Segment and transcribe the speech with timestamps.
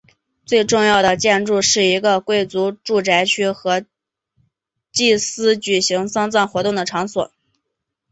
[0.47, 3.85] 最重要的建筑是一个贵族住宅区和
[4.91, 7.31] 祭司举行丧葬活动的场所。